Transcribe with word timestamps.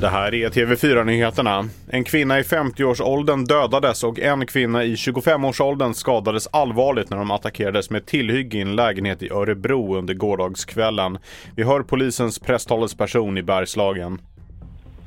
Det 0.00 0.08
här 0.08 0.34
är 0.34 0.48
TV4-nyheterna. 0.48 1.64
En 1.90 2.04
kvinna 2.04 2.38
i 2.38 2.42
50-årsåldern 2.42 3.44
dödades 3.44 4.04
och 4.04 4.18
en 4.18 4.46
kvinna 4.46 4.84
i 4.84 4.94
25-årsåldern 4.94 5.94
skadades 5.94 6.48
allvarligt 6.52 7.10
när 7.10 7.16
de 7.16 7.30
attackerades 7.30 7.90
med 7.90 8.06
tillhygge 8.06 8.58
i 8.58 8.60
en 8.60 8.76
lägenhet 8.76 9.22
i 9.22 9.30
Örebro 9.30 9.96
under 9.96 10.14
gårdagskvällen. 10.14 11.18
Vi 11.56 11.62
hör 11.64 11.82
polisens 11.82 12.38
presstalesperson 12.38 13.38
i 13.38 13.42
Bergslagen. 13.42 14.20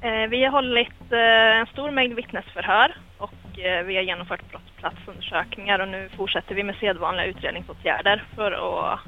Eh, 0.02 0.30
vi 0.30 0.44
har 0.44 0.52
hållit 0.52 1.12
eh, 1.12 1.60
en 1.60 1.66
stor 1.66 1.92
mängd 1.92 2.14
vittnesförhör 2.14 2.96
och 3.18 3.60
eh, 3.60 3.86
vi 3.86 3.96
har 3.96 4.04
genomfört 4.04 4.50
brottsplatsundersökningar 4.50 5.80
och 5.80 5.88
nu 5.88 6.10
fortsätter 6.18 6.56
vi 6.56 6.64
med 6.64 6.76
sedvanliga 6.76 7.26
utredningsåtgärder 7.26 8.24
för 8.36 8.52
att 8.52 9.00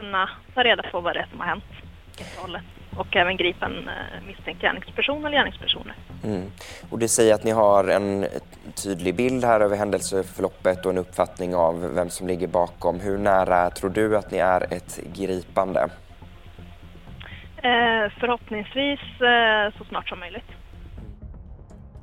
kunna 0.00 0.30
ta 0.54 0.62
reda 0.62 0.82
på 0.82 1.00
vad 1.00 1.16
det 1.16 1.20
är 1.20 1.26
som 1.30 1.40
har 1.40 1.46
hänt 1.46 1.64
och 2.96 3.16
även 3.16 3.36
gripa 3.36 3.66
en 3.66 3.90
misstänkt 4.26 4.62
gärningsperson 4.62 5.24
eller 5.24 5.36
gärningspersoner. 5.36 5.94
Mm. 6.24 6.50
Och 6.90 6.98
det 6.98 7.08
säger 7.08 7.34
att 7.34 7.44
ni 7.44 7.50
har 7.50 7.88
en 7.88 8.26
tydlig 8.84 9.14
bild 9.14 9.44
här 9.44 9.60
över 9.60 9.76
händelseförloppet 9.76 10.86
och 10.86 10.92
en 10.92 10.98
uppfattning 10.98 11.54
av 11.54 11.94
vem 11.94 12.10
som 12.10 12.26
ligger 12.26 12.46
bakom. 12.46 13.00
Hur 13.00 13.18
nära 13.18 13.70
tror 13.70 13.90
du 13.90 14.16
att 14.16 14.30
ni 14.30 14.38
är 14.38 14.72
ett 14.72 15.00
gripande? 15.14 15.80
Eh, 17.56 18.12
förhoppningsvis 18.20 19.00
eh, 19.20 19.78
så 19.78 19.84
snart 19.84 20.08
som 20.08 20.20
möjligt. 20.20 20.50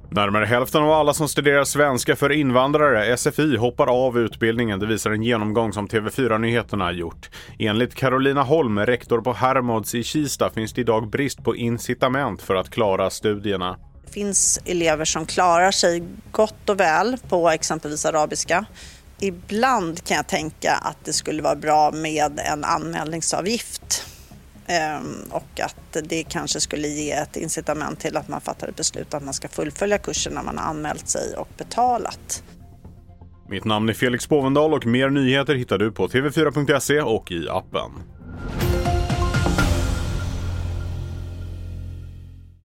Närmare 0.10 0.46
hälften 0.46 0.84
av 0.84 0.92
alla 0.92 1.14
som 1.14 1.30
studerar 1.30 1.64
svenska 1.64 2.16
för 2.16 2.32
invandrare, 2.32 3.18
SFI, 3.18 3.58
hoppar 3.58 3.88
av 3.88 4.20
utbildningen. 4.20 4.80
Det 4.80 4.86
visar 4.86 5.12
en 5.12 5.24
genomgång 5.24 5.74
som 5.74 5.88
TV4 5.88 6.38
Nyheterna 6.38 6.92
gjort. 6.92 7.30
Enligt 7.60 7.96
Carolina 7.96 8.44
Holm, 8.44 8.80
rektor 8.80 9.22
på 9.22 9.34
Hermods 9.34 9.96
i 9.96 10.04
Kista, 10.04 10.50
finns 10.50 10.74
det 10.74 10.82
idag 10.82 11.10
brist 11.10 11.44
på 11.44 11.56
incitament 11.56 12.42
för 12.42 12.56
att 12.56 12.70
klara 12.70 13.10
studierna. 13.10 13.78
Det 14.06 14.12
finns 14.12 14.60
elever 14.66 15.06
som 15.06 15.26
klarar 15.26 15.72
sig 15.72 16.04
gott 16.32 16.70
och 16.70 16.80
väl 16.80 17.18
på 17.30 17.50
exempelvis 17.50 18.06
arabiska. 18.06 18.66
Ibland 19.20 20.04
kan 20.04 20.18
jag 20.18 20.28
tänka 20.28 20.74
att 20.74 20.98
det 21.04 21.14
skulle 21.14 21.42
vara 21.42 21.56
bra 21.56 21.92
med 21.92 22.40
en 22.46 22.64
anmälningsavgift 22.64 24.07
Ehm, 24.68 25.24
och 25.30 25.60
att 25.60 25.98
det 26.04 26.24
kanske 26.24 26.60
skulle 26.60 26.88
ge 26.88 27.12
ett 27.12 27.36
incitament 27.36 28.00
till 28.00 28.18
att 28.18 28.28
man 28.28 28.42
fattar 28.42 28.68
ett 28.68 28.76
beslut 28.76 29.14
att 29.14 29.24
man 29.24 29.34
ska 29.34 29.48
fullfölja 29.48 29.98
kursen 29.98 30.34
när 30.34 30.44
man 30.44 30.58
har 30.58 30.66
anmält 30.66 31.08
sig 31.08 31.36
och 31.38 31.50
betalat. 31.58 32.44
Mitt 33.50 33.66
namn 33.66 33.90
är 33.90 33.94
Felix 33.94 34.30
Bovendal 34.30 34.74
och 34.74 34.86
mer 34.86 35.10
nyheter 35.10 35.56
hittar 35.56 35.78
du 35.78 35.92
på 35.92 36.08
tv4.se 36.08 37.02
och 37.02 37.32
i 37.32 37.50
appen. 37.50 37.92